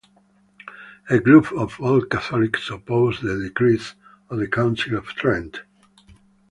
[1.11, 3.93] A group of Old Catholics opposed the decrees
[4.31, 5.61] of the Council of Trent.